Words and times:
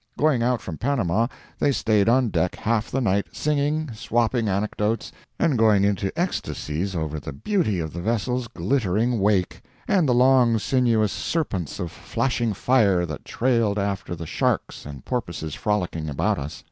Going 0.17 0.41
out 0.41 0.61
from 0.61 0.79
Panama 0.79 1.27
they 1.59 1.71
stayed 1.71 2.09
on 2.09 2.29
deck 2.29 2.55
half 2.55 2.89
the 2.89 3.01
night, 3.01 3.27
singing, 3.33 3.93
swapping 3.93 4.47
anecdotes, 4.47 5.11
and 5.37 5.59
going 5.59 5.83
into 5.83 6.11
ecstacies 6.19 6.95
over 6.95 7.19
the 7.19 7.31
beauty 7.31 7.79
of 7.79 7.93
the 7.93 8.01
vessel's 8.01 8.47
glittering 8.47 9.19
wake, 9.19 9.61
and 9.87 10.09
the 10.09 10.15
long 10.15 10.57
sinuous 10.57 11.11
serpents 11.11 11.79
of 11.79 11.91
flashing 11.91 12.55
fire 12.55 13.05
that 13.05 13.25
trailed 13.25 13.77
after 13.77 14.15
the 14.15 14.25
sharks 14.25 14.87
and 14.87 15.05
porpoises 15.05 15.53
frolicking 15.53 16.09
about 16.09 16.39
us. 16.39 16.59